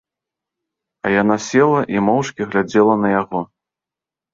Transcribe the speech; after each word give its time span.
А 1.05 1.11
яна 1.21 1.37
села 1.49 1.85
і 1.97 2.03
моўчкі 2.09 2.41
глядзела 2.51 2.93
на 3.07 3.17
яго. 3.21 3.49